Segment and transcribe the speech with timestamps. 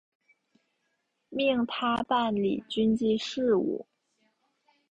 [1.29, 3.85] 命他办理军机事务。